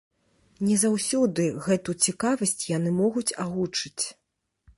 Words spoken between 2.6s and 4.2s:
яны могуць агучыць.